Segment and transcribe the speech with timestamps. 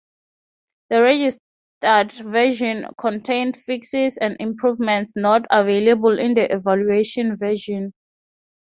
[0.89, 7.93] The registered version contained fixes and improvements not available in the evaluation version.